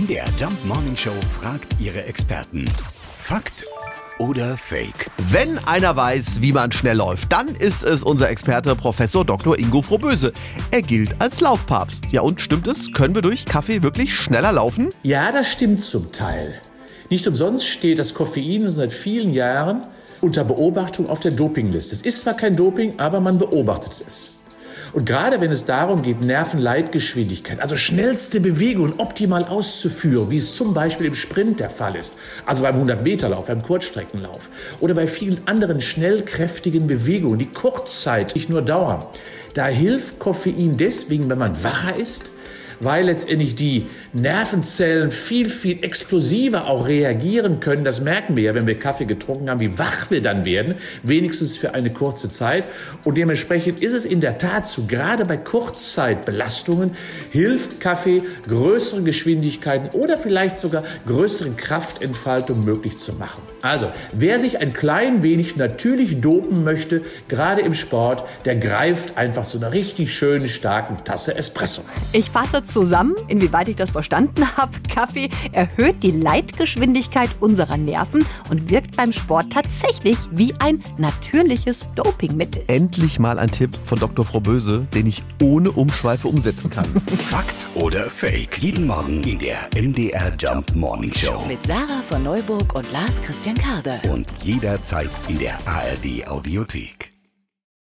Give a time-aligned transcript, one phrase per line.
[0.00, 2.64] MDR Jump Morning Show fragt ihre Experten.
[3.18, 3.66] Fakt
[4.18, 5.10] oder Fake?
[5.30, 9.58] Wenn einer weiß, wie man schnell läuft, dann ist es unser Experte Professor Dr.
[9.58, 10.32] Ingo Frohböse.
[10.70, 12.04] Er gilt als Laufpapst.
[12.12, 12.92] Ja, und stimmt es?
[12.92, 14.90] Können wir durch Kaffee wirklich schneller laufen?
[15.02, 16.54] Ja, das stimmt zum Teil.
[17.10, 19.82] Nicht umsonst steht das Koffein seit vielen Jahren
[20.22, 21.94] unter Beobachtung auf der Dopingliste.
[21.94, 24.39] Es ist zwar kein Doping, aber man beobachtet es.
[24.92, 30.74] Und gerade wenn es darum geht, Nervenleitgeschwindigkeit, also schnellste Bewegungen optimal auszuführen, wie es zum
[30.74, 34.50] Beispiel im Sprint der Fall ist, also beim 100-Meter-Lauf, beim Kurzstreckenlauf
[34.80, 39.04] oder bei vielen anderen schnellkräftigen Bewegungen, die kurzzeitig nur dauern,
[39.54, 42.32] da hilft Koffein deswegen, wenn man wacher ist,
[42.80, 47.84] weil letztendlich die Nervenzellen viel, viel explosiver auch reagieren können.
[47.84, 51.56] Das merken wir ja, wenn wir Kaffee getrunken haben, wie wach wir dann werden, wenigstens
[51.56, 52.64] für eine kurze Zeit.
[53.04, 56.92] Und dementsprechend ist es in der Tat so, gerade bei Kurzzeitbelastungen
[57.30, 63.42] hilft Kaffee, größere Geschwindigkeiten oder vielleicht sogar größere Kraftentfaltung möglich zu machen.
[63.62, 69.44] Also, wer sich ein klein wenig natürlich dopen möchte, gerade im Sport, der greift einfach
[69.46, 71.82] zu einer richtig schönen, starken Tasse Espresso.
[72.12, 74.72] Ich fasse zusammen, inwieweit ich das verstanden habe.
[74.88, 82.62] Kaffee erhöht die Leitgeschwindigkeit unserer Nerven und wirkt beim Sport tatsächlich wie ein natürliches Dopingmittel.
[82.68, 84.24] Endlich mal ein Tipp von Dr.
[84.24, 86.86] Frohböse, den ich ohne Umschweife umsetzen kann.
[87.28, 88.58] Fakt oder Fake?
[88.58, 91.44] Jeden Morgen in der MDR Jump Morning Show.
[91.46, 94.00] Mit Sarah von Neuburg und Lars Christian Karde.
[94.10, 97.09] Und jederzeit in der ARD Audiothek.